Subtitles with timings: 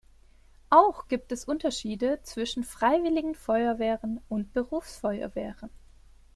[0.71, 5.69] Auch gibt es Unterschiede zwischen Freiwilligen Feuerwehren und Berufsfeuerwehren.